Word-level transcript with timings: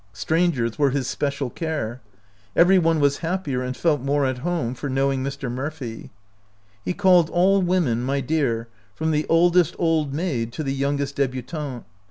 Strangers 0.13 0.79
were 0.79 0.89
his 0.89 1.05
special 1.07 1.51
care; 1.51 2.01
every 2.55 2.79
one 2.79 2.99
was 2.99 3.19
happier 3.19 3.61
and 3.61 3.77
felt 3.77 4.01
more 4.01 4.25
at 4.25 4.39
home 4.39 4.73
for 4.73 4.89
knowing 4.89 5.23
Mr. 5.23 5.47
Murphy. 5.47 6.09
He 6.83 6.91
called 6.93 7.29
all 7.29 7.61
women 7.61 8.01
"my 8.01 8.19
dear," 8.19 8.67
from 8.95 9.11
the 9.11 9.27
oldest 9.29 9.75
old 9.77 10.11
maid 10.11 10.51
to 10.53 10.63
the 10.63 10.73
youngest 10.73 11.17
debutante. 11.17 11.83